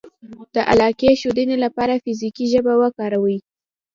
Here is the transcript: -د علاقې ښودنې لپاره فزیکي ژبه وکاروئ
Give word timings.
-د 0.27 0.55
علاقې 0.71 1.09
ښودنې 1.21 1.57
لپاره 1.65 2.01
فزیکي 2.03 2.45
ژبه 2.53 2.73
وکاروئ 2.81 3.37